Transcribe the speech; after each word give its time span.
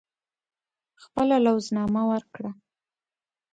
خپله 1.03 1.35
لوز 1.45 1.65
نامه 1.75 2.03
ورکړه. 2.11 2.51